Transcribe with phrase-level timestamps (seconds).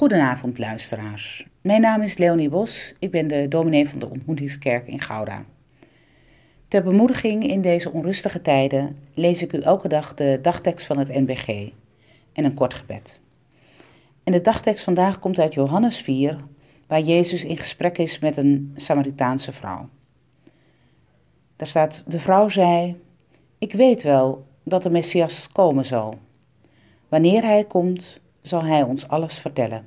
[0.00, 1.46] Goedenavond luisteraars.
[1.60, 2.92] Mijn naam is Leonie Bos.
[2.98, 5.44] Ik ben de dominee van de Ontmoetingskerk in Gouda.
[6.68, 11.08] Ter bemoediging in deze onrustige tijden lees ik u elke dag de dagtekst van het
[11.08, 11.48] NBG
[12.32, 13.20] en een kort gebed.
[14.24, 16.36] En de dagtekst vandaag komt uit Johannes 4,
[16.86, 19.88] waar Jezus in gesprek is met een Samaritaanse vrouw.
[21.56, 23.00] Daar staat: De vrouw zei:
[23.58, 26.18] Ik weet wel dat de Messias komen zal.
[27.08, 29.86] Wanneer hij komt, zal hij ons alles vertellen.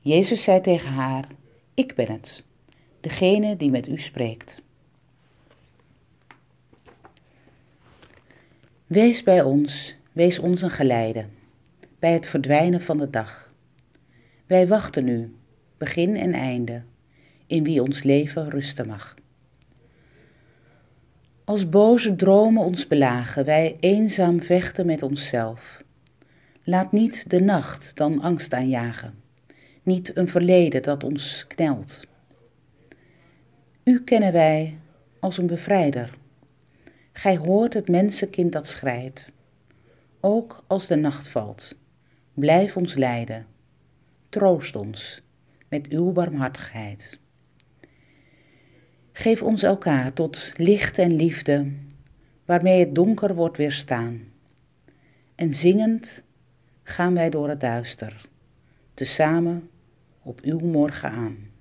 [0.00, 1.28] Jezus zei tegen haar:
[1.74, 2.44] Ik ben het,
[3.00, 4.62] degene die met u spreekt.
[8.86, 11.26] Wees bij ons, wees ons een geleide,
[11.98, 13.52] bij het verdwijnen van de dag.
[14.46, 15.34] Wij wachten u,
[15.78, 16.82] begin en einde,
[17.46, 19.14] in wie ons leven rusten mag.
[21.44, 25.81] Als boze dromen ons belagen, wij eenzaam vechten met onszelf.
[26.64, 29.14] Laat niet de nacht dan angst aanjagen,
[29.82, 32.00] niet een verleden dat ons knelt.
[33.84, 34.78] U kennen wij
[35.20, 36.18] als een bevrijder.
[37.12, 39.30] Gij hoort het mensenkind dat schrijdt.
[40.20, 41.76] Ook als de nacht valt,
[42.34, 43.46] blijf ons leiden.
[44.28, 45.22] Troost ons
[45.68, 47.18] met uw barmhartigheid.
[49.12, 51.72] Geef ons elkaar tot licht en liefde,
[52.44, 54.20] waarmee het donker wordt weerstaan.
[55.34, 56.22] En zingend
[56.82, 58.28] gaan wij door het duister,
[58.94, 59.70] tezamen
[60.22, 61.51] op uw morgen aan.